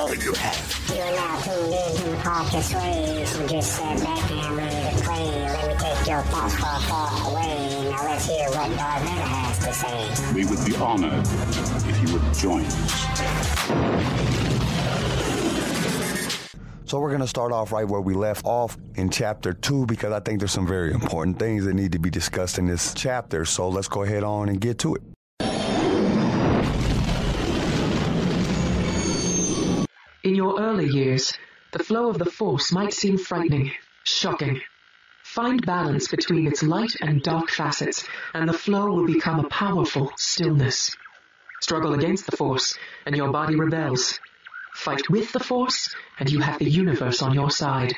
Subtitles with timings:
[0.00, 0.90] all you have.
[0.94, 4.96] You are now tuned in to the podcast Sway, so just sit back and ready
[4.96, 5.26] to play.
[5.42, 7.90] Let me take your thoughts far, far away.
[7.90, 10.34] Now let's hear what Darth Vader has to say.
[10.34, 11.26] We would be honored
[11.86, 13.00] if you would join us.
[16.86, 20.12] So we're going to start off right where we left off in chapter two because
[20.12, 23.44] I think there's some very important things that need to be discussed in this chapter.
[23.44, 25.02] So let's go ahead on and get to it.
[30.22, 31.32] In your early years,
[31.72, 33.72] the flow of the Force might seem frightening,
[34.04, 34.60] shocking.
[35.22, 40.12] Find balance between its light and dark facets, and the flow will become a powerful
[40.18, 40.94] stillness.
[41.62, 44.20] Struggle against the Force, and your body rebels.
[44.74, 47.96] Fight with the Force, and you have the universe on your side.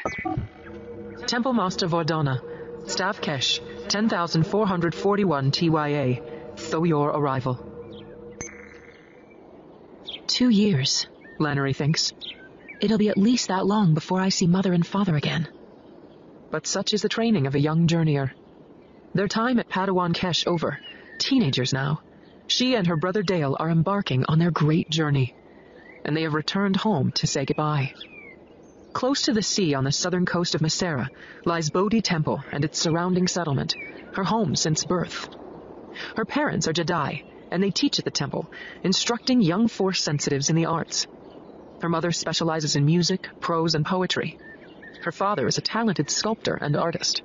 [1.26, 2.40] Temple Master Vordana,
[2.88, 6.22] Staff Kesh, 10441 TYA,
[6.70, 7.58] Though your arrival.
[10.28, 11.06] Two years,
[11.42, 12.12] Lanoree thinks.
[12.80, 15.48] It'll be at least that long before I see mother and father again.
[16.50, 18.30] But such is the training of a young journeyer.
[19.14, 20.78] Their time at Padawan Kesh over,
[21.18, 22.00] teenagers now,
[22.46, 25.34] she and her brother Dale are embarking on their great journey
[26.04, 27.92] and they have returned home to say goodbye.
[28.92, 31.08] Close to the sea on the southern coast of Masera
[31.44, 33.74] lies Bodhi Temple and its surrounding settlement,
[34.14, 35.28] her home since birth.
[36.16, 38.50] Her parents are Jedi, and they teach at the temple,
[38.82, 41.06] instructing young Force sensitives in the arts.
[41.82, 44.38] Her mother specializes in music, prose, and poetry.
[45.02, 47.22] Her father is a talented sculptor and artist.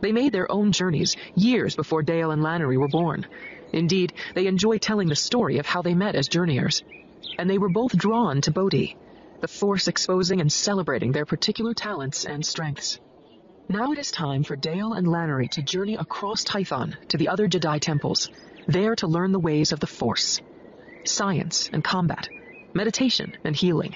[0.00, 3.26] They made their own journeys years before Dale and Lanoree were born.
[3.72, 6.82] Indeed, they enjoy telling the story of how they met as journeyers
[7.38, 8.96] and they were both drawn to Bodhi,
[9.40, 12.98] the Force exposing and celebrating their particular talents and strengths.
[13.68, 17.48] Now it is time for Dale and Lanoree to journey across Tython to the other
[17.48, 18.30] Jedi temples,
[18.66, 20.40] there to learn the ways of the Force.
[21.04, 22.28] Science and combat,
[22.76, 23.94] meditation and healing.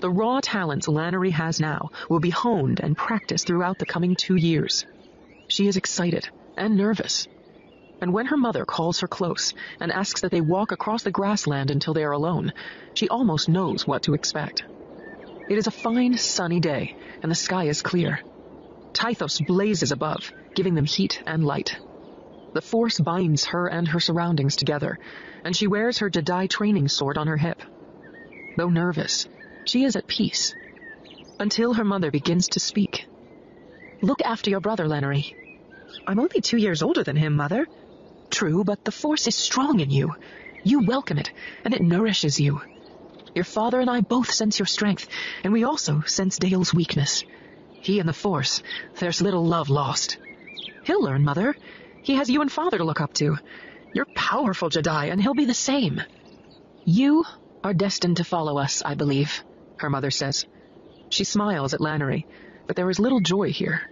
[0.00, 4.36] The raw talents Lanoree has now will be honed and practiced throughout the coming two
[4.36, 4.84] years.
[5.48, 7.26] She is excited and nervous
[8.02, 11.70] and when her mother calls her close and asks that they walk across the grassland
[11.70, 12.52] until they are alone,
[12.94, 14.64] she almost knows what to expect.
[15.48, 18.18] It is a fine, sunny day, and the sky is clear.
[18.92, 21.76] Tythos blazes above, giving them heat and light.
[22.54, 24.98] The Force binds her and her surroundings together,
[25.44, 27.62] and she wears her Jedi training sword on her hip.
[28.56, 29.26] Though nervous,
[29.64, 30.54] she is at peace.
[31.38, 33.06] Until her mother begins to speak.
[34.00, 35.34] Look after your brother, Lanoree.
[36.06, 37.66] I'm only two years older than him, Mother,
[38.32, 40.14] True, but the force is strong in you.
[40.64, 41.30] You welcome it,
[41.64, 42.62] and it nourishes you.
[43.34, 45.06] Your father and I both sense your strength,
[45.44, 47.24] and we also sense Dale's weakness.
[47.82, 48.62] He and the Force,
[48.98, 50.18] there's little love lost.
[50.84, 51.54] He'll learn, Mother.
[52.02, 53.36] He has you and Father to look up to.
[53.92, 56.00] You're powerful, Jedi, and he'll be the same.
[56.84, 57.24] You
[57.64, 59.44] are destined to follow us, I believe,
[59.76, 60.44] her mother says.
[61.10, 62.26] She smiles at Lanoree,
[62.66, 63.82] but there is little joy here.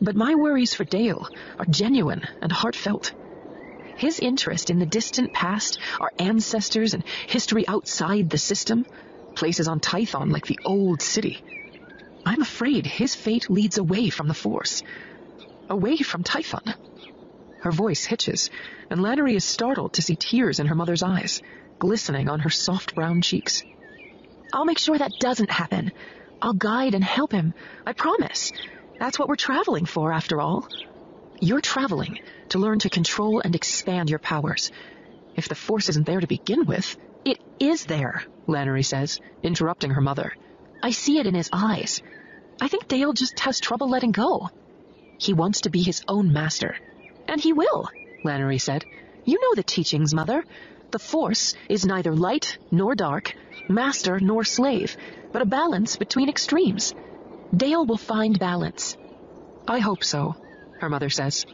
[0.00, 1.28] But my worries for Dale
[1.58, 3.12] are genuine and heartfelt.
[3.96, 8.86] His interest in the distant past, our ancestors, and history outside the system,
[9.34, 11.42] places on Tython like the old city.
[12.24, 14.82] I'm afraid his fate leads away from the Force.
[15.68, 16.74] Away from Tython.
[17.60, 18.50] Her voice hitches,
[18.88, 21.42] and Lanoree is startled to see tears in her mother's eyes,
[21.80, 23.64] glistening on her soft brown cheeks.
[24.52, 25.90] I'll make sure that doesn't happen.
[26.40, 27.54] I'll guide and help him.
[27.84, 28.52] I promise.
[29.00, 30.68] That's what we're traveling for, after all.
[31.40, 32.20] You're traveling
[32.50, 34.70] to learn to control and expand your powers.
[35.36, 40.00] If the Force isn't there to begin with, it is there, Lanoree says, interrupting her
[40.00, 40.34] mother.
[40.82, 42.02] I see it in his eyes.
[42.60, 44.50] I think Dale just has trouble letting go.
[45.18, 46.76] He wants to be his own master.
[47.26, 47.88] And he will,
[48.24, 48.84] Lanoree said.
[49.24, 50.44] You know the teachings, Mother.
[50.90, 53.32] The Force is neither light nor dark,
[53.68, 54.96] master nor slave,
[55.30, 56.94] but a balance between extremes.
[57.56, 58.96] Dale will find balance.
[59.68, 60.34] I hope so,
[60.80, 61.46] her mother says.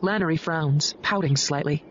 [0.00, 1.84] Lanoree frowns, pouting slightly.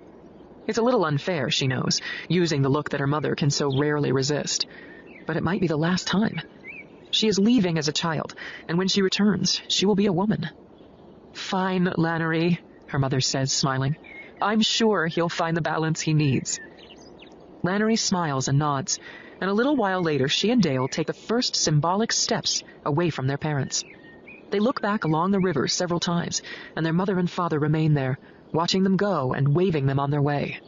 [0.67, 4.11] It's a little unfair, she knows, using the look that her mother can so rarely
[4.11, 4.65] resist.
[5.25, 6.41] But it might be the last time.
[7.11, 8.35] She is leaving as a child,
[8.67, 10.49] and when she returns, she will be a woman.
[11.31, 13.95] Fine, Lanoree, her mother says, smiling.
[14.41, 16.59] I'm sure he'll find the balance he needs.
[17.63, 18.99] Lanoree smiles and nods,
[19.39, 23.27] and a little while later she and Dale take the first symbolic steps away from
[23.27, 23.83] their parents.
[24.49, 26.41] They look back along the river several times,
[26.75, 28.17] and their mother and father remain there,
[28.51, 30.59] watching them go and waving them on their way.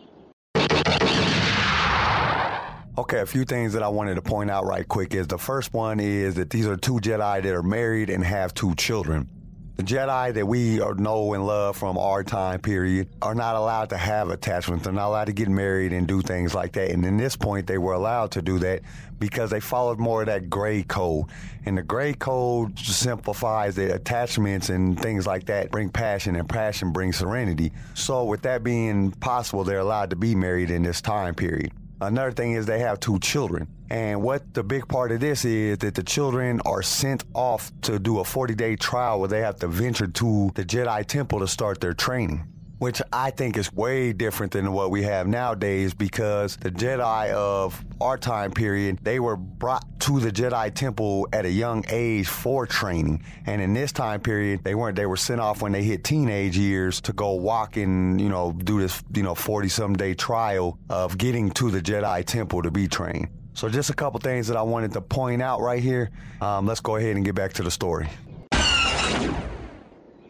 [2.96, 5.74] Okay, a few things that I wanted to point out right quick is the first
[5.74, 9.28] one is that these are two Jedi that are married and have two children.
[9.76, 13.98] The Jedi that we know and love from our time period are not allowed to
[13.98, 14.84] have attachments.
[14.84, 16.92] They're not allowed to get married and do things like that.
[16.92, 18.82] And in this point, they were allowed to do that
[19.18, 21.26] because they followed more of that gray code.
[21.66, 26.92] And the gray code simplifies the attachments and things like that bring passion, and passion
[26.92, 27.72] brings serenity.
[27.96, 31.72] So, with that being possible, they're allowed to be married in this time period.
[32.08, 33.68] Another thing is they have two children.
[33.90, 38.00] And what the big part of this is that the children are sent off to
[38.00, 41.48] do a 40 day trial where they have to venture to the Jedi Temple to
[41.48, 42.48] start their training
[42.84, 47.82] which I think is way different than what we have nowadays because the Jedi of
[48.02, 52.68] our time period, they were brought to the Jedi Temple at a young age for
[52.68, 53.24] training.
[53.46, 56.58] And in this time period, they weren't, they were sent off when they hit teenage
[56.58, 60.78] years to go walk and, you know, do this, you know, 40 some day trial
[60.90, 63.30] of getting to the Jedi Temple to be trained.
[63.54, 66.12] So just a couple things that I wanted to point out right here.
[66.42, 68.10] Um, let's go ahead and get back to the story.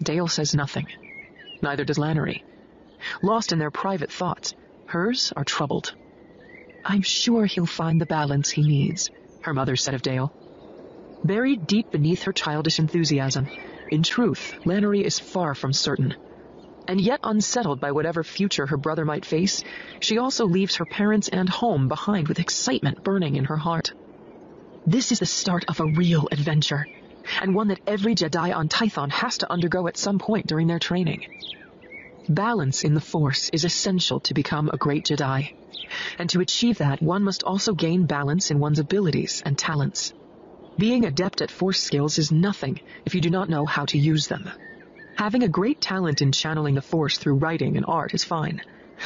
[0.03, 0.85] Dale says nothing.
[1.63, 2.43] Neither does Lanoree.
[3.21, 4.53] Lost in their private thoughts,
[4.85, 5.95] hers are troubled.
[6.83, 9.09] I'm sure he'll find the balance he needs,
[9.43, 10.33] her mother said of Dale.
[11.23, 13.47] Buried deep beneath her childish enthusiasm,
[13.89, 16.13] in truth, Lanoree is far from certain.
[16.89, 19.63] And yet unsettled by whatever future her brother might face,
[20.01, 23.93] she also leaves her parents and home behind with excitement burning in her heart.
[24.85, 26.85] This is the start of a real adventure,
[27.41, 30.79] and one that every Jedi on Tython has to undergo at some point during their
[30.79, 31.25] training.
[32.29, 35.53] Balance in the Force is essential to become a great Jedi.
[36.17, 40.13] And to achieve that, one must also gain balance in one's abilities and talents.
[40.77, 44.27] Being adept at Force skills is nothing if you do not know how to use
[44.27, 44.49] them.
[45.15, 48.61] Having a great talent in channeling the Force through writing and art is fine.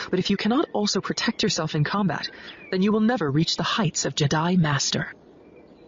[0.10, 2.30] But if you cannot also protect yourself in combat,
[2.72, 5.14] then you will never reach the heights of Jedi Master.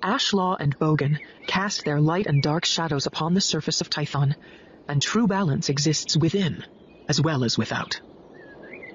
[0.04, 4.36] Ashla and Bogan cast their light and dark shadows upon the surface of Tython,
[4.88, 6.64] and true balance exists within
[7.10, 8.00] as well as without.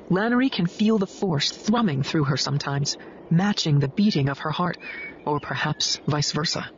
[0.09, 2.97] Lanoree can feel the force thrumming through her sometimes,
[3.29, 4.77] matching the beating of her heart,
[5.27, 6.71] or perhaps vice versa.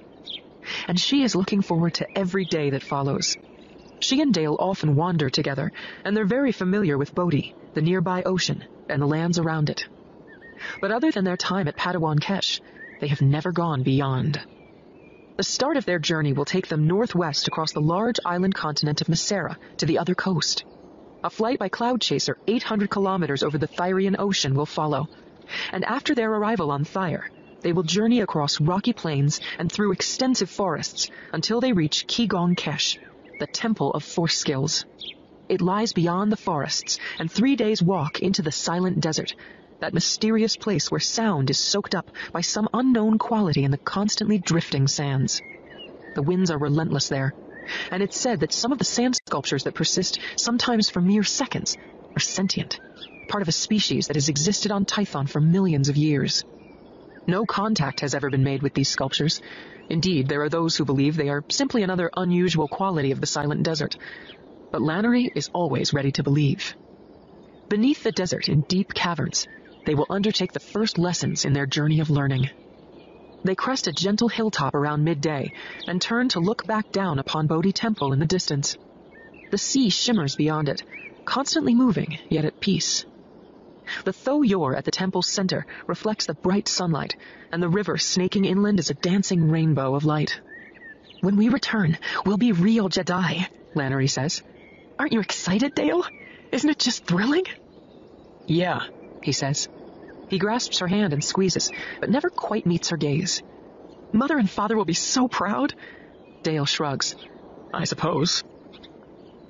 [0.88, 3.36] And she is looking forward to every day that follows.
[4.00, 5.70] She and Dale often wander together,
[6.04, 9.86] and they're very familiar with Bodhi, the nearby ocean, and the lands around it.
[10.80, 12.60] But other than their time at Padawan Kesh,
[13.00, 14.40] they have never gone beyond.
[15.36, 19.08] The start of their journey will take them northwest across the large island continent of
[19.08, 20.64] Masera to the other coast.
[21.22, 25.08] A flight by Cloud Chaser 800 kilometers over the Thyrian Ocean will follow.
[25.72, 30.48] And after their arrival on Thyre, they will journey across rocky plains and through extensive
[30.48, 32.98] forests until they reach Qigong Kesh,
[33.38, 34.84] the Temple of Force Skills.
[35.48, 39.34] It lies beyond the forests and three days' walk into the silent desert,
[39.80, 44.38] that mysterious place where sound is soaked up by some unknown quality in the constantly
[44.38, 45.40] drifting sands.
[46.14, 47.34] The winds are relentless there,
[47.90, 51.76] and it's said that some of the sand sculptures that persist, sometimes for mere seconds,
[52.16, 52.78] are sentient,
[53.28, 56.42] part of a species that has existed on Tython for millions of years.
[57.26, 59.40] No contact has ever been made with these sculptures.
[59.90, 63.62] Indeed, there are those who believe they are simply another unusual quality of the silent
[63.62, 63.96] desert.
[64.70, 66.74] But Lanoree is always ready to believe.
[67.68, 69.46] Beneath the desert, in deep caverns,
[69.86, 72.50] they will undertake the first lessons in their journey of learning.
[73.44, 75.52] They crest a gentle hilltop around midday
[75.86, 78.76] and turn to look back down upon Bodhi Temple in the distance.
[79.50, 80.82] The sea shimmers beyond it,
[81.24, 83.06] constantly moving, yet at peace.
[84.04, 87.14] The Tho Yor at the temple's center reflects the bright sunlight,
[87.52, 90.40] and the river snaking inland is a dancing rainbow of light.
[91.20, 94.42] When we return, we'll be real Jedi, Lanoree says.
[94.98, 96.04] Aren't you excited, Dale?
[96.50, 97.44] Isn't it just thrilling?
[98.46, 98.80] Yeah,
[99.22, 99.68] he says.
[100.28, 103.42] He grasps her hand and squeezes, but never quite meets her gaze.
[104.12, 105.74] Mother and father will be so proud.
[106.42, 107.14] Dale shrugs.
[107.72, 108.44] I suppose.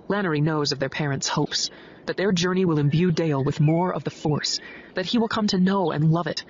[0.08, 1.70] Lanoree knows of their parents' hopes,
[2.06, 4.60] that their journey will imbue Dale with more of the Force,
[4.94, 6.44] that he will come to know and love it,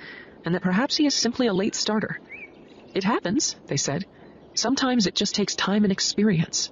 [0.45, 2.21] and that perhaps he is simply a late starter.
[2.95, 4.07] It happens, they said.
[4.55, 6.71] Sometimes it just takes time and experience.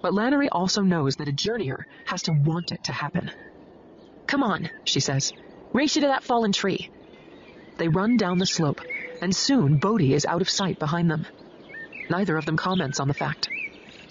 [0.00, 3.30] But Lanoree also knows that a journeyer has to want it to happen.
[4.26, 5.32] Come on, she says.
[5.72, 6.88] Race you to that fallen tree.
[7.78, 8.80] They run down the slope,
[9.22, 11.24] and soon Bodhi is out of sight behind them.
[12.10, 13.48] Neither of them comments on the fact.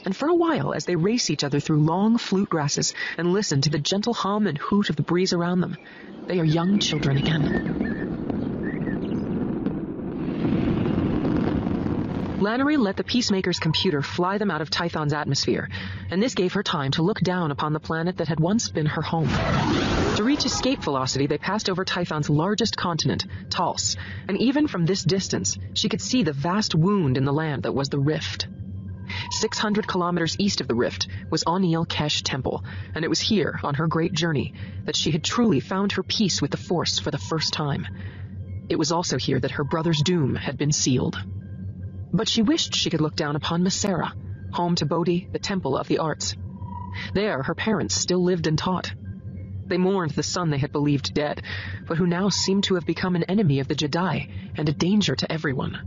[0.04, 3.62] And for a while, as they race each other through long flute grasses and listen
[3.62, 5.78] to the gentle hum and hoot of the breeze around them,
[6.28, 7.48] they are young children again.
[12.42, 15.70] Lanoree let the Peacemaker's computer fly them out of Tython's atmosphere,
[16.10, 18.88] and this gave her time to look down upon the planet that had once been
[18.88, 19.30] her home.
[20.16, 23.96] To reach escape velocity, they passed over Tython's largest continent, Tals,
[24.28, 27.76] and even from this distance, she could see the vast wound in the land that
[27.76, 28.48] was the rift.
[29.30, 32.64] 600 kilometers east of the rift was Anil Kesh Temple,
[32.96, 34.56] and it was here, on her great journey,
[34.86, 37.86] that she had truly found her peace with the Force for the first time.
[38.68, 41.22] It was also here that her brother's doom had been sealed.
[42.14, 44.12] But she wished she could look down upon Masera,
[44.52, 46.36] home to Bodhi, the Temple of the Arts.
[47.14, 48.94] There, her parents still lived and taught.
[49.68, 51.42] They mourned the son they had believed dead,
[51.88, 55.16] but who now seemed to have become an enemy of the Jedi and a danger
[55.16, 55.80] to everyone.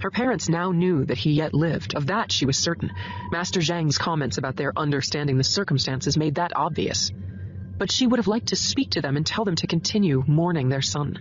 [0.00, 1.94] Her parents now knew that he yet lived.
[1.94, 2.92] Of that she was certain.
[3.32, 7.10] Master Zhang's comments about their understanding the circumstances made that obvious.
[7.78, 10.68] But she would have liked to speak to them and tell them to continue mourning
[10.68, 11.18] their son.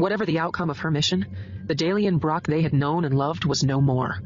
[0.00, 1.26] Whatever the outcome of her mission,
[1.66, 4.16] the Dalien Brock they had known and loved was no more.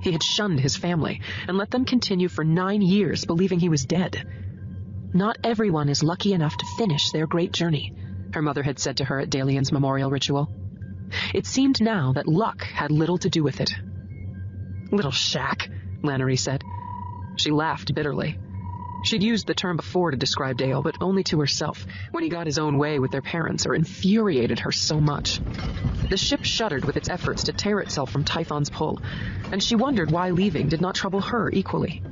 [0.00, 3.84] He had shunned his family and let them continue for nine years believing he was
[3.84, 4.24] dead.
[5.12, 7.92] Not everyone is lucky enough to finish their great journey,
[8.32, 10.48] her mother had said to her at Dalien's memorial ritual.
[11.34, 13.74] It seemed now that luck had little to do with it.
[14.92, 15.68] Little shack,
[16.04, 16.62] Lanoree said.
[17.36, 18.38] She laughed bitterly.
[19.02, 22.46] She'd used the term before to describe Dale, but only to herself, when he got
[22.46, 25.40] his own way with their parents or infuriated her so much.
[26.08, 29.00] The ship shuddered with its efforts to tear itself from Tython's pull,
[29.50, 32.02] and she wondered why leaving did not trouble her equally.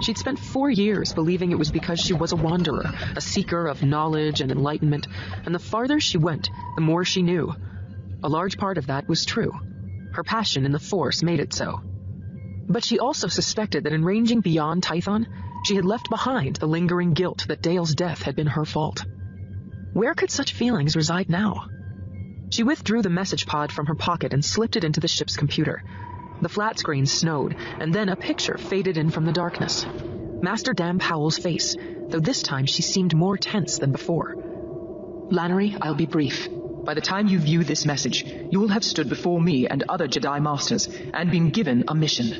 [0.00, 3.82] She'd spent four years believing it was because she was a wanderer, a seeker of
[3.82, 5.06] knowledge and enlightenment,
[5.44, 7.54] and the farther she went, the more she knew,
[8.24, 9.52] a large part of that was true.
[10.12, 11.80] Her passion in the Force made it so.
[12.68, 15.26] But she also suspected that in ranging beyond Tython,
[15.62, 19.04] she had left behind the lingering guilt that Dale's death had been her fault.
[19.92, 21.66] Where could such feelings reside now?
[22.50, 25.82] She withdrew the message pod from her pocket and slipped it into the ship's computer.
[26.40, 29.86] The flat screen snowed, and then a picture faded in from the darkness.
[30.42, 31.76] Master Dam-Powl's face,
[32.08, 34.34] though this time she seemed more tense than before.
[35.30, 36.48] Lanoree, I'll be brief.
[36.84, 40.08] By the time you view this message, you will have stood before me and other
[40.08, 42.32] Jedi Masters and been given a mission.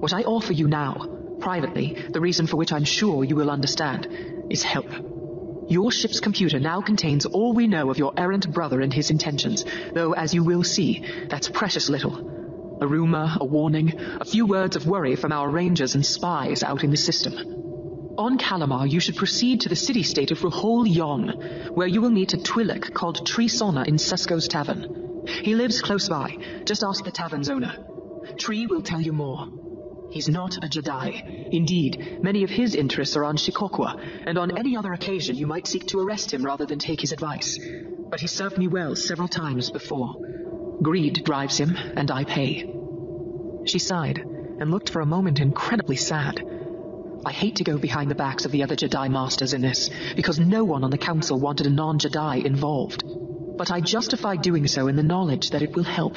[0.00, 4.06] What I offer you now, privately, the reason for which I'm sure you will understand,
[4.50, 4.86] is help.
[5.68, 9.64] Your ship's computer now contains all we know of your errant brother and his intentions,
[9.94, 12.78] though, as you will see, that's precious little.
[12.82, 16.82] A rumor, a warning, a few words of worry from our rangers and spies out
[16.82, 17.34] in the system.
[18.18, 22.34] On Kalimarr, you should proceed to the city-state of Rahul Yon, where you will meet
[22.34, 25.22] a Twi'lek called Tre in Sesko's tavern.
[25.26, 26.36] He lives close by.
[26.64, 27.76] Just ask the tavern's owner.
[28.36, 29.46] Tre will tell you more.
[30.10, 31.52] He's not a Jedi.
[31.52, 35.68] Indeed, many of his interests are on Shikaakwa, and on any other occasion you might
[35.68, 37.58] seek to arrest him rather than take his advice.
[38.10, 40.16] But he served me well several times before.
[40.82, 42.74] Greed drives him, and I pay.
[43.66, 46.42] She sighed, and looked for a moment incredibly sad.
[47.24, 50.40] I hate to go behind the backs of the other Jedi Masters in this, because
[50.40, 53.04] no one on the Council wanted a non-Jedi involved.
[53.56, 56.16] But I justify doing so in the knowledge that it will help.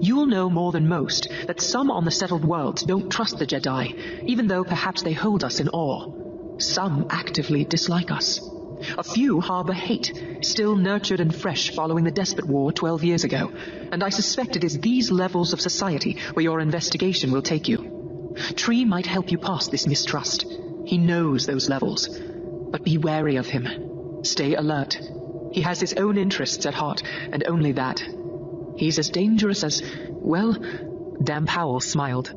[0.00, 4.24] You'll know more than most that some on the settled worlds don't trust the Jedi,
[4.26, 6.58] even though perhaps they hold us in awe.
[6.58, 8.40] Some actively dislike us.
[8.96, 10.12] A few harbor hate,
[10.42, 13.50] still nurtured and fresh following the Despot War 12 years ago,
[13.90, 18.34] and I suspect it is these levels of society where your investigation will take you.
[18.54, 20.46] Tre might help you pass this mistrust.
[20.84, 22.08] He knows those levels.
[22.70, 24.22] But be wary of him.
[24.22, 24.98] Stay alert.
[25.52, 27.02] He has his own interests at heart,
[27.32, 28.02] and only that.
[28.78, 30.56] He's as dangerous as, well,
[31.22, 32.32] Dam-Powl smiled.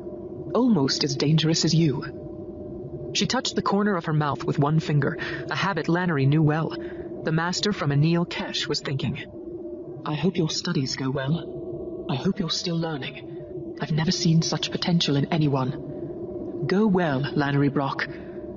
[0.56, 3.12] Almost as dangerous as you.
[3.14, 5.18] She touched the corner of her mouth with one finger,
[5.50, 6.76] a habit Lanoree knew well.
[7.24, 9.20] The master from Anil Kesh was thinking.
[10.04, 12.08] I hope your studies go well.
[12.10, 13.76] I hope you're still learning.
[13.80, 16.66] I've never seen such potential in anyone.
[16.66, 18.08] Go well, Lanoree Brock,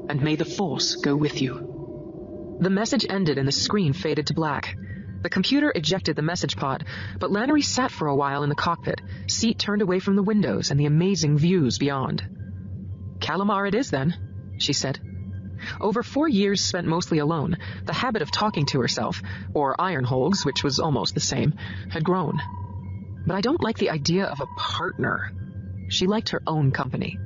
[0.08, 2.56] and may the Force go with you.
[2.60, 4.74] The message ended and the screen faded to black.
[5.24, 6.84] The computer ejected the message pod,
[7.18, 10.70] but Lanoree sat for a while in the cockpit, seat turned away from the windows
[10.70, 12.22] and the amazing views beyond.
[13.20, 14.14] Kalimarr it is then,
[14.58, 15.00] she said.
[15.80, 19.22] Over four years spent mostly alone, the habit of talking to herself,
[19.54, 21.54] or iron holes, which was almost the same,
[21.88, 22.38] had grown.
[23.26, 25.32] But I don't like the idea of a partner.
[25.88, 27.18] She liked her own company.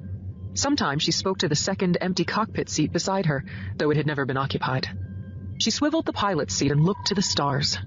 [0.55, 3.45] Sometimes she spoke to the second empty cockpit seat beside her,
[3.77, 4.89] though it had never been occupied.
[5.59, 7.79] She swiveled the pilot's seat and looked to the stars.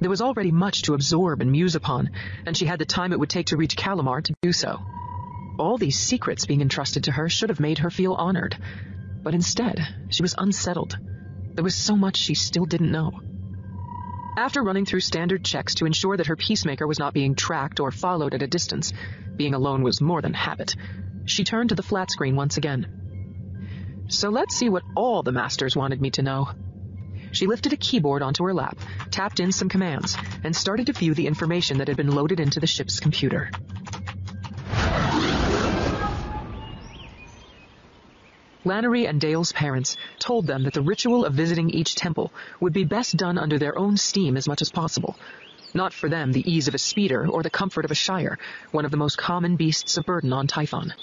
[0.00, 2.10] There was already much to absorb and muse upon,
[2.46, 4.80] and she had the time it would take to reach Kalimarr to do so.
[5.58, 8.56] All these secrets being entrusted to her should have made her feel honored,
[9.22, 10.98] but instead, she was unsettled.
[11.54, 13.20] There was so much she still didn't know.
[14.36, 17.90] After running through standard checks to ensure that her peacemaker was not being tracked or
[17.90, 18.92] followed at a distance,
[19.36, 20.74] being alone was more than habit,
[21.24, 24.04] she turned to the flat screen once again.
[24.08, 26.50] So let's see what all the masters wanted me to know.
[27.36, 28.78] She lifted a keyboard onto her lap,
[29.10, 32.60] tapped in some commands, and started to view the information that had been loaded into
[32.60, 33.50] the ship's computer.
[38.64, 42.84] Lanoree and Dale's parents told them that the ritual of visiting each temple would be
[42.84, 45.14] best done under their own steam as much as possible.
[45.74, 48.38] Not for them the ease of a speeder or the comfort of a shire,
[48.70, 50.94] one of the most common beasts of burden on Tython.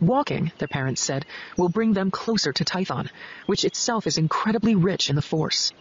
[0.00, 3.10] Walking, their parents said, will bring them closer to Tython,
[3.46, 5.72] which itself is incredibly rich in the Force.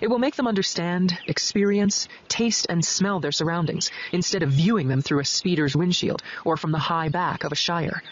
[0.00, 5.02] It will make them understand, experience, taste, and smell their surroundings, instead of viewing them
[5.02, 8.02] through a speeder's windshield or from the high back of a shire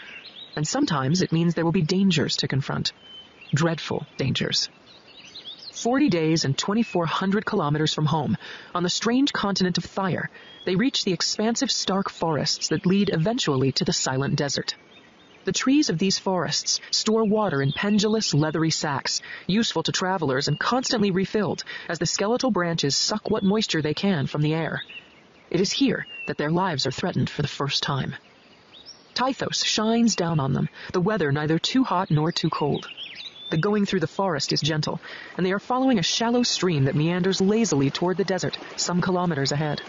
[0.55, 2.91] and sometimes it means there will be dangers to confront.
[3.53, 4.69] Dreadful dangers.
[5.73, 8.37] 40 days and 2,400 kilometers from home,
[8.75, 10.29] on the strange continent of Thyre,
[10.65, 14.75] they reach the expansive stark forests that lead eventually to the silent desert.
[15.43, 20.59] The trees of these forests store water in pendulous, leathery sacks, useful to travelers and
[20.59, 24.83] constantly refilled as the skeletal branches suck what moisture they can from the air.
[25.49, 28.13] It is here that their lives are threatened for the first time.
[29.15, 32.87] Tythos shines down on them, the weather neither too hot nor too cold.
[33.49, 35.01] The going through the forest is gentle,
[35.35, 39.51] and they are following a shallow stream that meanders lazily toward the desert, some kilometers
[39.51, 39.81] ahead.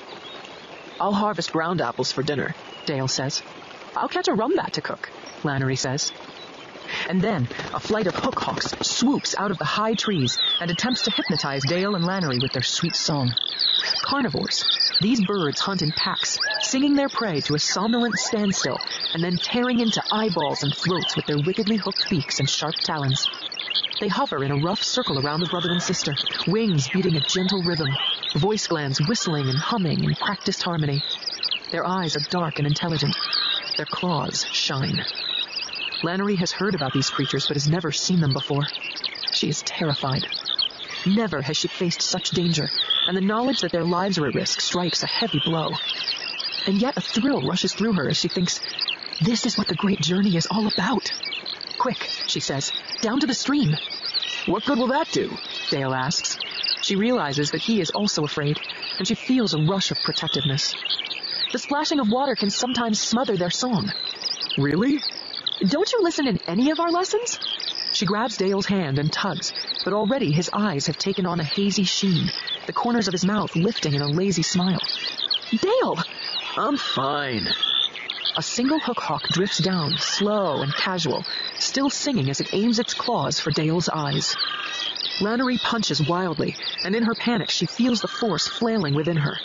[0.99, 2.55] I'll harvest ground apples for dinner,
[2.87, 3.43] Dale says.
[3.95, 5.11] I'll catch a rumbat to cook,
[5.43, 6.13] Lanoree says.
[7.09, 11.03] And then a flight of hook hawks swoops out of the high trees and attempts
[11.03, 13.33] to hypnotize Dale and Lanoree with their sweet song.
[14.03, 14.65] Carnivores,
[15.01, 18.79] these birds hunt in packs, singing their prey to a somnolent standstill
[19.15, 23.27] and then tearing into eyeballs and throats with their wickedly hooked beaks and sharp talons.
[24.01, 26.15] They hover in a rough circle around the brother and sister,
[26.47, 27.89] wings beating a gentle rhythm,
[28.37, 31.03] voice glands whistling and humming in practiced harmony.
[31.71, 33.17] Their eyes are dark and intelligent.
[33.77, 35.05] Their claws shine.
[36.03, 38.67] Lanoree has heard about these creatures but has never seen them before.
[39.33, 40.27] She is terrified.
[41.07, 42.69] Never has she faced such danger,
[43.07, 45.71] and the knowledge that their lives are at risk strikes a heavy blow.
[46.67, 48.61] And yet a thrill rushes through her as she thinks,
[49.21, 51.13] this is what the great journey is all about.
[51.79, 53.77] Quick, she says, down to the stream.
[54.47, 55.31] What good will that do?
[55.71, 56.39] Dale asks.
[56.83, 58.59] She realizes that he is also afraid,
[58.99, 60.75] and she feels a rush of protectiveness.
[61.53, 63.93] The splashing of water can sometimes smother their song.
[64.59, 65.01] Really?
[65.61, 67.39] Don't you listen in any of our lessons?
[67.93, 69.53] She grabs Dale's hand and tugs,
[69.85, 72.31] but already his eyes have taken on a hazy sheen,
[72.67, 74.81] the corners of his mouth lifting in a lazy smile.
[75.61, 75.99] Dale!
[76.57, 77.47] I'm fine.
[78.37, 81.25] A single hook hawk drifts down, slow and casual,
[81.59, 84.35] still singing as it aims its claws for Dale's eyes.
[85.21, 89.39] Lanoree punches wildly, and in her panic she feels the force flailing within her.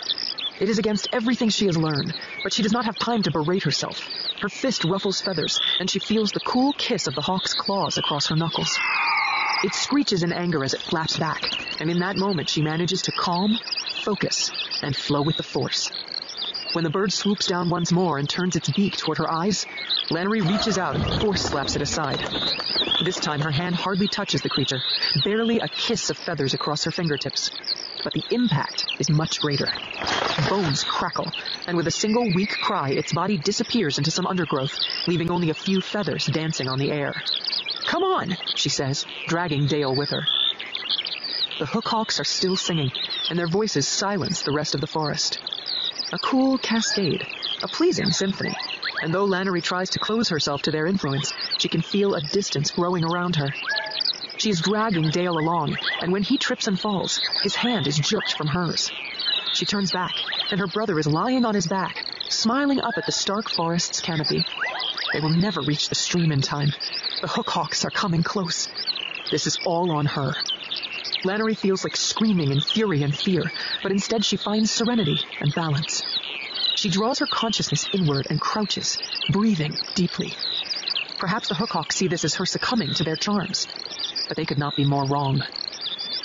[0.60, 3.62] It is against everything she has learned, but she does not have time to berate
[3.62, 4.08] herself.
[4.40, 8.26] Her fist ruffles feathers, and she feels the cool kiss of the hawk's claws across
[8.26, 8.76] her knuckles.
[9.62, 11.42] It screeches in anger as it flaps back,
[11.80, 13.58] and in that moment she manages to calm,
[14.02, 14.50] focus,
[14.82, 15.90] and flow with the force.
[16.72, 19.64] When the bird swoops down once more and turns its beak toward her eyes,
[20.10, 22.20] Lanoree reaches out and force slaps it aside.
[23.04, 24.82] This time her hand hardly touches the creature,
[25.24, 27.50] barely a kiss of feathers across her fingertips.
[28.08, 29.70] But the impact is much greater.
[30.48, 31.30] Bones crackle,
[31.66, 35.54] and with a single weak cry, its body disappears into some undergrowth, leaving only a
[35.54, 37.22] few feathers dancing on the air.
[37.84, 40.26] Come on, she says, dragging Dale with her.
[41.58, 42.90] The Hookhawks are still singing,
[43.28, 45.38] and their voices silence the rest of the forest.
[46.10, 47.26] A cool cascade,
[47.62, 48.56] a pleasing symphony,
[49.02, 52.70] and though Lanoree tries to close herself to their influence, she can feel a distance
[52.70, 53.52] growing around her.
[54.38, 58.34] She is dragging Dale along, and when he trips and falls, his hand is jerked
[58.34, 58.88] from hers.
[59.52, 60.14] She turns back,
[60.52, 61.96] and her brother is lying on his back,
[62.28, 64.44] smiling up at the stark forest's canopy.
[65.12, 66.72] They will never reach the stream in time.
[67.20, 68.68] The Hookhawks are coming close.
[69.28, 70.34] This is all on her.
[71.24, 73.50] Lanoree feels like screaming in fury and fear,
[73.82, 76.04] but instead she finds serenity and balance.
[76.76, 78.98] She draws her consciousness inward and crouches,
[79.30, 80.32] breathing deeply.
[81.18, 83.66] Perhaps the Hookhawks see this as her succumbing to their charms
[84.28, 85.42] but they could not be more wrong.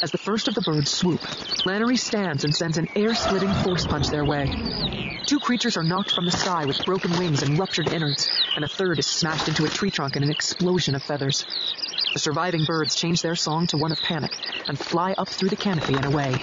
[0.02, 1.22] As the first of the birds swoop,
[1.66, 4.50] Lanoree stands and sends an air-splitting force punch their way.
[5.26, 8.68] Two creatures are knocked from the sky with broken wings and ruptured innards, and a
[8.68, 11.46] third is smashed into a tree trunk in an explosion of feathers.
[12.14, 14.32] The surviving birds change their song to one of panic
[14.68, 16.34] and fly up through the canopy and away.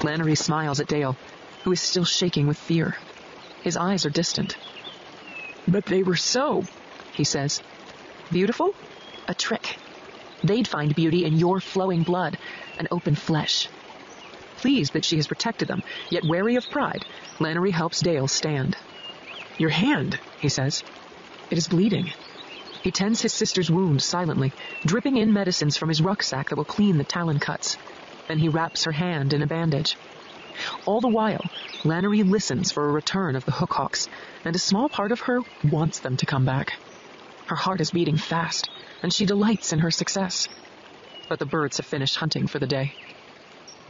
[0.00, 1.16] Lanoree smiles at Dale,
[1.64, 2.96] who is still shaking with fear.
[3.62, 4.56] His eyes are distant.
[5.68, 6.64] But they were so,
[7.12, 7.62] he says.
[8.30, 8.74] Beautiful?
[9.28, 9.76] A trick.
[10.44, 12.38] They'd find beauty in your flowing blood
[12.78, 13.68] and open flesh.
[14.56, 17.04] Pleased that she has protected them, yet wary of pride,
[17.38, 18.76] Lanoree helps Dale stand.
[19.58, 20.82] Your hand, he says.
[21.50, 22.12] It is bleeding.
[22.82, 24.52] He tends his sister's wound silently,
[24.84, 27.76] dripping in medicines from his rucksack that will clean the talon cuts.
[28.28, 29.96] Then he wraps her hand in a bandage.
[30.84, 31.44] All the while,
[31.84, 34.08] Lanoree listens for a return of the Hookhawks,
[34.44, 36.74] and a small part of her wants them to come back.
[37.46, 38.68] Her heart is beating fast,
[39.02, 40.48] and she delights in her success.
[41.28, 42.94] But the birds have finished hunting for the day.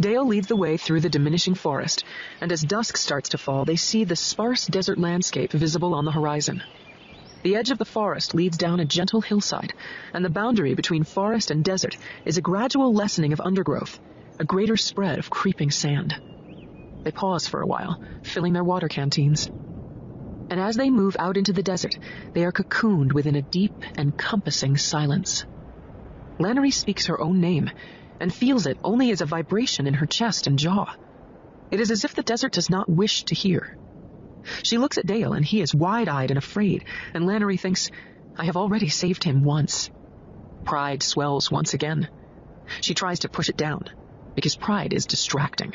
[0.01, 2.05] Dale leads the way through the diminishing forest,
[2.41, 6.11] and as dusk starts to fall, they see the sparse desert landscape visible on the
[6.11, 6.63] horizon.
[7.43, 9.75] The edge of the forest leads down a gentle hillside,
[10.15, 14.01] and the boundary between forest and desert is a gradual lessening of undergrowth,
[14.39, 16.17] a greater spread of creeping sand.
[17.05, 19.51] They pause for a while, filling their water canteens.
[20.51, 21.99] And as they move out into the desert,
[22.33, 25.45] they are cocooned within a deep, encompassing silence.
[26.39, 27.71] Lanoree speaks her own name
[28.21, 30.95] and feels it only as a vibration in her chest and jaw.
[31.71, 33.77] It is as if the desert does not wish to hear.
[34.63, 37.91] She looks at Dale and he is wide-eyed and afraid, and Lanoree thinks,
[38.37, 39.91] I have already saved him once.
[40.65, 42.09] Pride swells once again.
[42.81, 43.85] She tries to push it down,
[44.35, 45.75] because pride is distracting.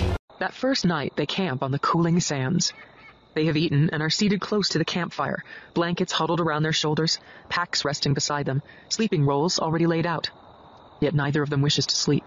[0.41, 2.73] That first night, they camp on the cooling sands.
[3.35, 5.43] They have eaten and are seated close to the campfire,
[5.75, 10.31] blankets huddled around their shoulders, packs resting beside them, sleeping rolls already laid out.
[10.99, 12.25] Yet neither of them wishes to sleep.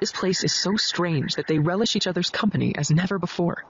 [0.00, 3.62] This place is so strange that they relish each other's company as never before.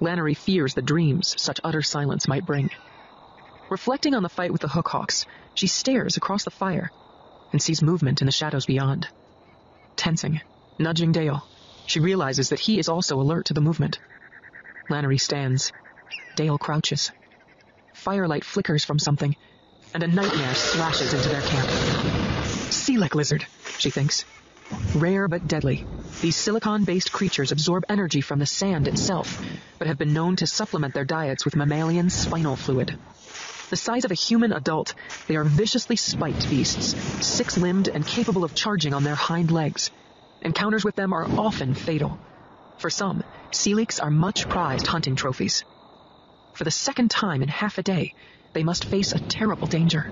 [0.00, 2.70] Lanoree fears the dreams such utter silence might bring.
[3.68, 6.90] Reflecting on the fight with the Hookhawks, she stares across the fire
[7.52, 9.08] and sees movement in the shadows beyond.
[9.96, 10.40] Tensing,
[10.78, 11.46] nudging Dale,
[11.86, 13.98] she realizes that he is also alert to the movement.
[14.88, 15.72] Lanoree stands.
[16.36, 17.10] Dale crouches.
[17.92, 19.36] Firelight flickers from something,
[19.94, 21.68] and a nightmare slashes into their camp.
[22.70, 23.46] Selek lizard,
[23.78, 24.24] she thinks.
[24.94, 25.84] Rare but deadly,
[26.20, 29.44] these silicon-based creatures absorb energy from the sand itself,
[29.78, 32.96] but have been known to supplement their diets with mammalian spinal fluid.
[33.70, 34.94] The size of a human adult,
[35.28, 36.94] they are viciously spiked beasts,
[37.26, 39.90] six-limbed and capable of charging on their hind legs.
[40.44, 42.18] Encounters with them are often fatal.
[42.78, 45.64] For some, Seleks are much prized hunting trophies.
[46.54, 48.12] For the second time in half a day,
[48.52, 50.10] they must face a terrible danger.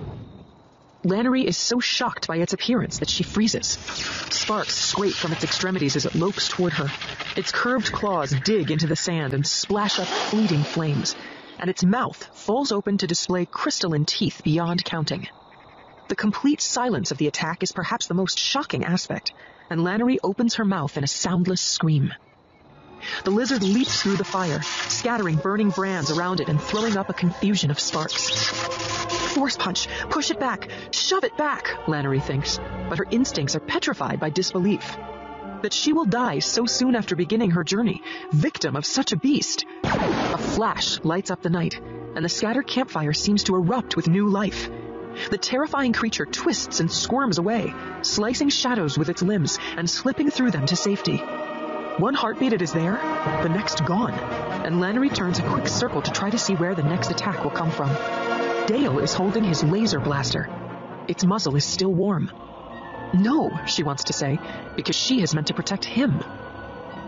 [1.03, 3.67] Lanoree is so shocked by its appearance that she freezes.
[3.67, 6.87] Sparks scrape from its extremities as it lopes toward her.
[7.35, 11.15] Its curved claws dig into the sand and splash up fleeting flames,
[11.59, 15.27] and its mouth falls open to display crystalline teeth beyond counting.
[16.07, 19.33] The complete silence of the attack is perhaps the most shocking aspect,
[19.71, 22.13] and Lanoree opens her mouth in a soundless scream.
[23.23, 27.13] The lizard leaps through the fire, scattering burning brands around it and throwing up a
[27.13, 28.49] confusion of sparks.
[29.33, 29.87] Force punch!
[30.09, 30.69] Push it back!
[30.91, 31.67] Shove it back!
[31.87, 34.97] Lanoree thinks, but her instincts are petrified by disbelief.
[35.61, 38.03] That she will die so soon after beginning her journey,
[38.33, 39.65] victim of such a beast.
[39.83, 44.27] A flash lights up the night, and the scattered campfire seems to erupt with new
[44.27, 44.69] life.
[45.29, 50.51] The terrifying creature twists and squirms away, slicing shadows with its limbs and slipping through
[50.51, 51.17] them to safety.
[51.97, 52.93] One heartbeat it is there,
[53.43, 56.83] the next gone, and Lanoree turns a quick circle to try to see where the
[56.83, 57.89] next attack will come from.
[58.67, 60.49] Dale is holding his laser blaster.
[61.07, 62.31] Its muzzle is still warm.
[63.13, 64.39] No, she wants to say,
[64.75, 66.23] because she has meant to protect him.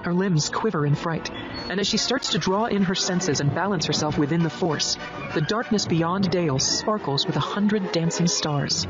[0.03, 1.31] Her limbs quiver in fright,
[1.69, 4.97] and as she starts to draw in her senses and balance herself within the force,
[5.33, 8.85] the darkness beyond Dale sparkles with a hundred dancing stars.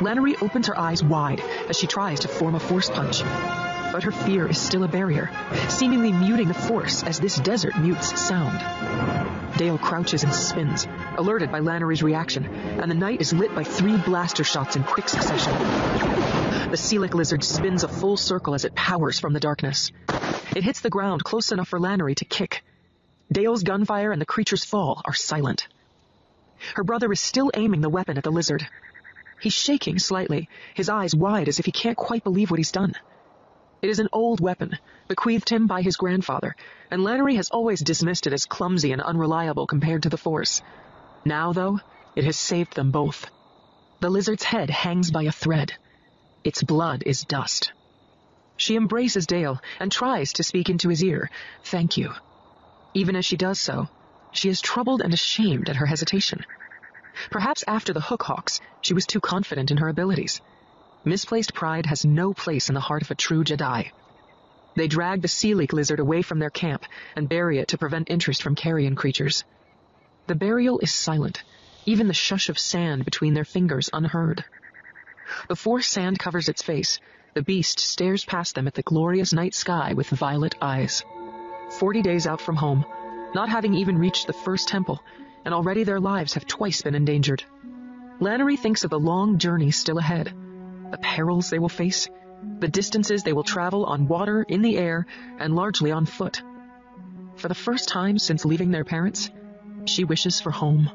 [0.00, 3.22] Lanoree opens her eyes wide as she tries to form a force punch.
[3.92, 5.30] But her fear is still a barrier,
[5.68, 8.58] seemingly muting the force as this desert mutes sound.
[9.56, 13.96] Dale crouches and spins, alerted by Lanoree's reaction, and the night is lit by three
[13.98, 16.43] blaster shots in quick succession.
[16.70, 19.92] The Selek lizard spins a full circle as it powers from the darkness.
[20.56, 22.64] It hits the ground close enough for Lanoree to kick.
[23.30, 25.68] Dale's gunfire and the creature's fall are silent.
[26.74, 28.66] Her brother is still aiming the weapon at the lizard.
[29.40, 32.94] He's shaking slightly, his eyes wide as if he can't quite believe what he's done.
[33.82, 36.56] It is an old weapon, bequeathed him by his grandfather,
[36.90, 40.62] and Lanoree has always dismissed it as clumsy and unreliable compared to the Force.
[41.24, 41.80] Now, though,
[42.16, 43.30] it has saved them both.
[44.00, 45.74] The lizard's head hangs by a thread.
[46.44, 47.72] Its blood is dust.
[48.56, 51.30] She embraces Dale and tries to speak into his ear,
[51.64, 52.12] thank you.
[52.92, 53.88] Even as she does so,
[54.32, 56.44] she is troubled and ashamed at her hesitation.
[57.30, 60.40] Perhaps after the Hookhawks, she was too confident in her abilities.
[61.04, 63.90] Misplaced pride has no place in the heart of a true Jedi.
[64.76, 66.84] They drag the Selek lizard away from their camp
[67.16, 69.44] and bury it to prevent interest from carrion creatures.
[70.26, 71.42] The burial is silent,
[71.86, 74.44] even the shush of sand between their fingers unheard.
[75.48, 77.00] Before sand covers its face,
[77.34, 81.04] the beast stares past them at the glorious night sky with violet eyes.
[81.78, 82.84] Forty days out from home,
[83.34, 85.02] not having even reached the first temple,
[85.44, 87.42] and already their lives have twice been endangered.
[88.20, 90.32] Lanoree thinks of the long journey still ahead,
[90.90, 92.08] the perils they will face,
[92.60, 95.06] the distances they will travel on water, in the air,
[95.38, 96.42] and largely on foot.
[97.36, 99.30] For the first time since leaving their parents,
[99.86, 100.90] she wishes for home.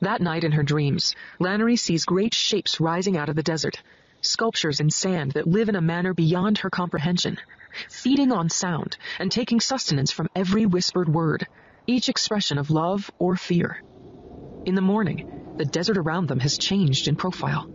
[0.00, 3.82] That night in her dreams, Lanoree sees great shapes rising out of the desert,
[4.20, 7.38] sculptures in sand that live in a manner beyond her comprehension,
[7.88, 11.46] feeding on sound and taking sustenance from every whispered word,
[11.86, 13.82] each expression of love or fear.
[14.66, 15.24] In the morning,
[15.56, 17.68] the desert around them has changed in profile.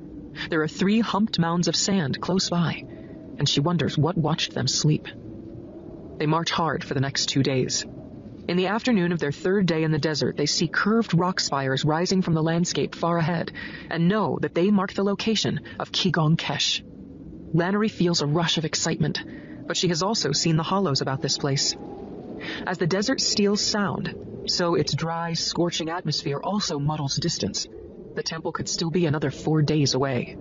[0.50, 2.84] There are three humped mounds of sand close by,
[3.38, 5.08] and she wonders what watched them sleep.
[6.20, 7.86] They march hard for the next two days.
[8.46, 11.86] In the afternoon of their third day in the desert, they see curved rock spires
[11.86, 13.54] rising from the landscape far ahead
[13.90, 16.84] and know that they mark the location of Qigong Kesh.
[17.54, 19.24] Lanoree feels a rush of excitement,
[19.66, 21.78] but she has also seen the hollows about this place.
[22.68, 24.14] As the desert steals sound,
[24.48, 27.66] so its dry, scorching atmosphere also muddles distance.
[28.16, 30.36] The temple could still be another four days away.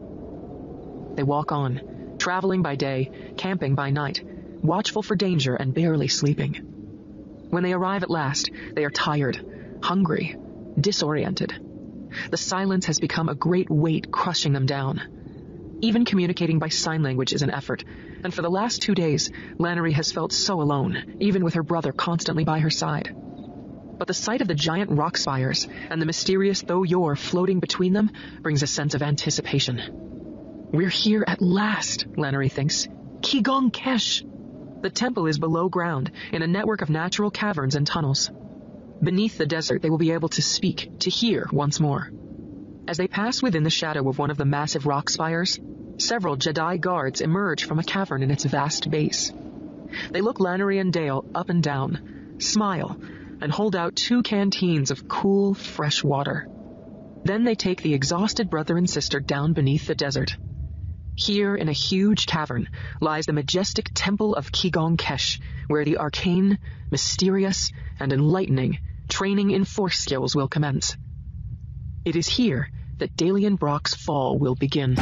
[1.14, 4.24] They walk on, traveling by day, camping by night,
[4.60, 6.71] watchful for danger and barely sleeping.
[7.52, 9.38] When they arrive at last, they are tired,
[9.82, 10.36] hungry,
[10.80, 11.52] disoriented.
[12.30, 15.78] The silence has become a great weight crushing them down.
[15.82, 17.84] Even communicating by sign language is an effort,
[18.24, 21.92] and for the last two days, Lanoree has felt so alone, even with her brother
[21.92, 23.14] constantly by her side.
[23.98, 27.92] But the sight of the giant rock spires and the mysterious Tho Yor floating between
[27.92, 30.70] them brings a sense of anticipation.
[30.72, 32.88] We're here at last, Lanoree thinks.
[33.20, 34.22] Qigong Kesh.
[34.82, 38.30] The temple is below ground, in a network of natural caverns and tunnels.
[39.00, 42.10] Beneath the desert, they will be able to speak, to hear once more.
[42.88, 45.60] As they pass within the shadow of one of the massive rock spires,
[45.98, 49.32] several Jedi guards emerge from a cavern in its vast base.
[50.10, 52.96] They look Lanoree and Dale up and down, smile,
[53.40, 56.48] and hold out two canteens of cool, fresh water.
[57.24, 60.36] Then they take the exhausted brother and sister down beneath the desert.
[61.14, 62.68] Here, in a huge cavern,
[63.00, 66.58] lies the majestic temple of Qigong Kesh, where the arcane,
[66.90, 67.70] mysterious,
[68.00, 68.78] and enlightening
[69.12, 70.96] training in force skills will commence.
[72.04, 74.96] It is here that Dalien Brock's fall will begin.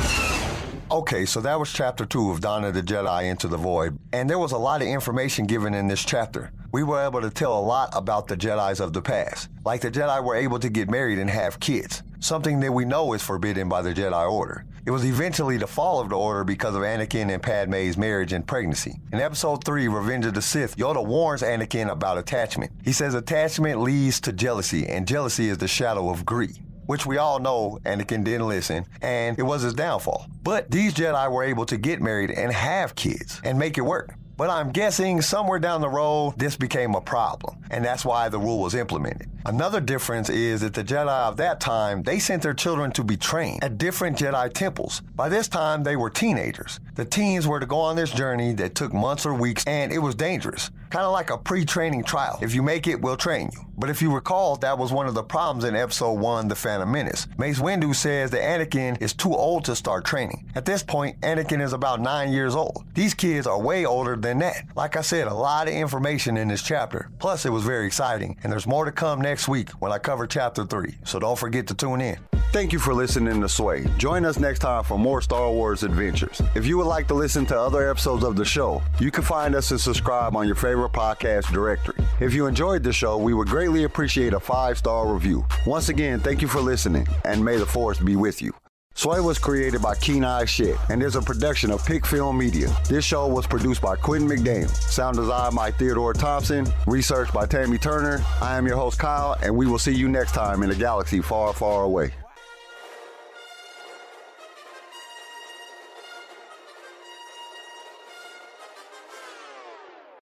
[0.90, 4.40] Okay, so that was chapter two of of the Jedi Into the Void, and there
[4.40, 6.51] was a lot of information given in this chapter.
[6.73, 9.49] We were able to tell a lot about the Jedi's of the past.
[9.64, 13.13] Like the Jedi were able to get married and have kids, something that we know
[13.15, 14.65] is forbidden by the Jedi Order.
[14.87, 18.47] It was eventually the fall of the Order because of Anakin and Padme's marriage and
[18.47, 19.01] pregnancy.
[19.13, 22.73] In episode 3, Revenge of the Sith, Yoda warns Anakin about attachment.
[22.85, 27.19] He says attachment leads to jealousy, and jealousy is the shadow of greed which we
[27.19, 30.27] all know Anakin didn't listen, and it was his downfall.
[30.43, 34.17] But these Jedi were able to get married and have kids and make it work.
[34.37, 38.41] But I'm guessing somewhere down the road, this became a problem, and that's why the
[38.41, 39.31] rule was implemented.
[39.46, 43.16] Another difference is that the Jedi of that time, they sent their children to be
[43.16, 45.03] trained at different Jedi temples.
[45.14, 46.79] By this time, they were teenagers.
[46.94, 49.98] The teens were to go on this journey that took months or weeks, and it
[49.98, 50.70] was dangerous.
[50.90, 52.38] Kind of like a pre training trial.
[52.42, 53.64] If you make it, we'll train you.
[53.79, 56.90] But if you recall, that was one of the problems in episode 1, The Phantom
[56.90, 57.29] Menace.
[57.38, 60.50] Mace Windu says that Anakin is too old to start training.
[60.55, 62.85] At this point, Anakin is about 9 years old.
[62.92, 64.64] These kids are way older than that.
[64.74, 67.09] Like I said, a lot of information in this chapter.
[67.20, 70.27] Plus, it was very exciting, and there's more to come next week when I cover
[70.27, 70.97] chapter 3.
[71.05, 72.19] So don't forget to tune in.
[72.53, 73.87] Thank you for listening to Sway.
[73.97, 76.43] Join us next time for more Star Wars adventures.
[76.57, 79.55] If you would like to listen to other episodes of the show, you can find
[79.55, 82.05] us and subscribe on your favorite podcast directory.
[82.19, 85.47] If you enjoyed the show, we would greatly appreciate a five star review.
[85.64, 88.60] Once again, thank you for listening, and may the force be with you.
[89.01, 92.69] Sway was created by Keen Eye Shit and is a production of Pick Film Media.
[92.87, 97.79] This show was produced by Quentin McDaniel, sound design by Theodore Thompson, research by Tammy
[97.79, 98.23] Turner.
[98.43, 101.23] I am your host Kyle, and we will see you next time in a galaxy
[101.23, 102.13] far, far away.